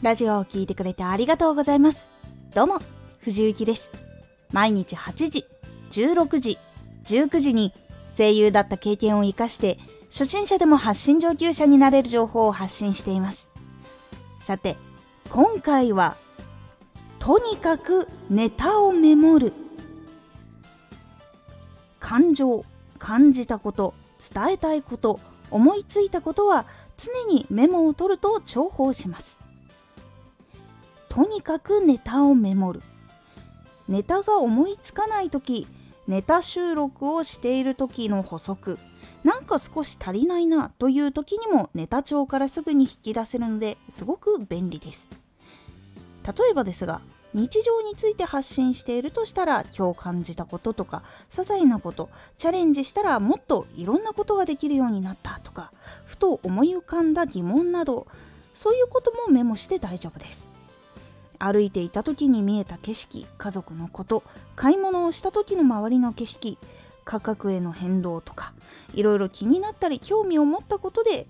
[0.00, 2.08] ラジオを聴いてくれてありがとうございます。
[2.54, 2.78] どうも、
[3.18, 3.90] 藤幸です。
[4.52, 5.44] 毎日8時、
[5.90, 6.58] 16時、
[7.04, 7.74] 19時に
[8.16, 13.48] 声優だった経験を活かして初心者でも発信上級者になれる情報を発信しています。
[14.40, 14.76] さて、
[15.30, 16.16] 今回は
[17.18, 19.52] とにかくネタをメモる
[21.98, 22.64] 感情
[23.00, 23.94] 感じたこと
[24.32, 25.18] 伝えたいこと
[25.50, 29.47] 思いついたことは常にメモを取ると重宝します
[31.18, 32.80] とにかくネタをメモる。
[33.88, 35.66] ネタが思いつかない時
[36.06, 38.78] ネタ収録をしている時の補足。
[39.24, 45.08] なんか少し足りないなという時にもネタ帳からすぐに引き出せるのですごく便利です。
[46.22, 47.00] 例えばですが
[47.34, 55.72] 日常について発信しているとしたら今日感じたこととか些細なことチャレンジしたらもっといろんなことができるようになったとか
[56.06, 58.06] ふと思い浮かんだ疑問など
[58.54, 60.56] そういうこともメモして大丈夫です。
[61.38, 64.22] 歩いていた時に見えた景色家族のこと
[64.56, 66.58] 買い物をした時の周りの景色
[67.04, 68.52] 価格への変動とか
[68.94, 71.26] いろいろ気になったり興味を持ったことで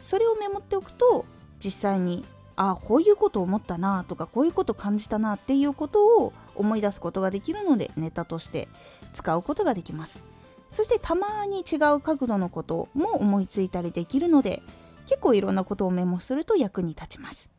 [0.00, 1.24] それをメモっておくと
[1.58, 2.24] 実際に
[2.56, 8.68] ああこういうこと思ったなとかこういうこと感じたなっていうことを思い出すことができるのでネタとして
[9.12, 10.22] 使うことができます。
[10.70, 14.62] そしてたまに違う角度のことも思いついたりできるので
[15.06, 17.55] 結構いろんなことをメモすると役に立ちます。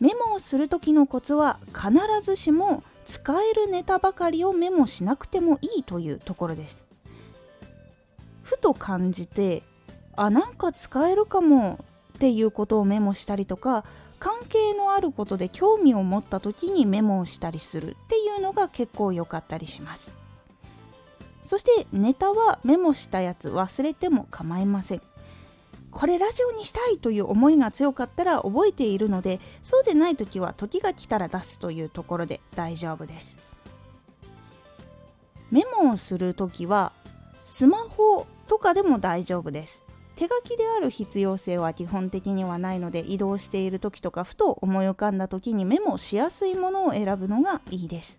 [0.00, 6.84] メモをする時のコツは必ずしも使えるネタばかりをメモしなくてもいいというところです。
[8.42, 9.62] ふと感じて
[10.16, 11.78] あなんか使えるかも
[12.14, 13.84] っていうことをメモしたりとか
[14.18, 20.12] 関係のあることで興味を持った時にメモをしたりするっていうのが結構良かったりします。
[21.42, 25.02] そしてネタはメモしたやつ忘れても構いません。
[25.92, 33.38] これラジオにしたいという思いが強かったら覚えているのでそうでない時は時が来たら出すというところで大丈夫です。
[35.50, 36.92] メモをする時は
[37.44, 39.84] スマホとかでも大丈夫です。
[40.16, 48.18] 手書きである必要性は基本的にはないので移動している時とかふと思い浮かんだ時にメモしやすいものを選ぶのがいいです。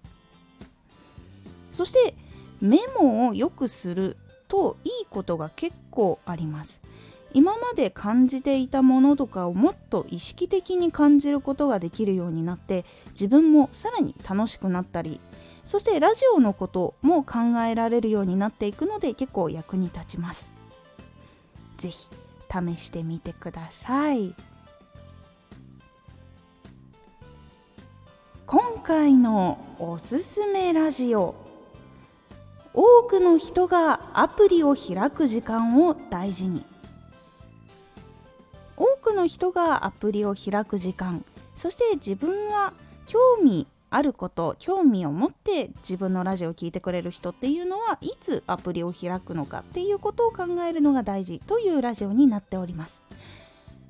[1.72, 2.16] そして
[2.61, 4.16] メモをよくする
[4.47, 6.81] といいことが結構あります。
[7.33, 15.19] 今まで感じていたものとかをもっと意識的に感じることができるようになって自分もさらに楽しくなったり
[15.66, 20.51] そしてラジオのことも考えられるようになっていくので結構役に立ちます。
[21.77, 22.09] ぜひ
[22.49, 24.35] 試してみてください。
[28.45, 31.35] 今回のおすすめラジオ。
[32.73, 36.72] 多くの人がアプリを開く時間を大事に。
[38.78, 41.23] 多くの人がアプリを開く時間
[41.56, 42.73] そして自分が
[43.06, 53.03] 興味あること興味を持って自分のラジオを聴いてくれる人っていうのはいつアプリを開くのかっていうことを考えるのが大事というラジオになっております。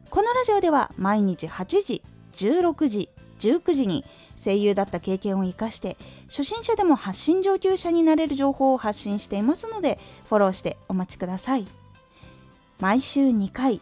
[0.09, 4.03] このラジオでは毎日8時16時19時に
[4.37, 11.65] 声優だった経験を生かして初心者でも発信上級者になれる情報を発信していますのでフォローしてお待ちください。
[12.79, 13.81] 毎週2回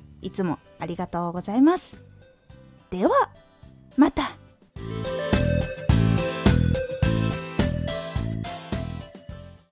[0.21, 1.97] いつもありがとうございます。
[2.89, 3.29] では、
[3.97, 4.31] また